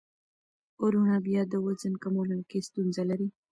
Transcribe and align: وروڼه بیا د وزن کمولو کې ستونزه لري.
وروڼه 0.83 1.15
بیا 1.25 1.41
د 1.47 1.53
وزن 1.65 1.93
کمولو 2.03 2.37
کې 2.49 2.65
ستونزه 2.67 3.03
لري. 3.09 3.27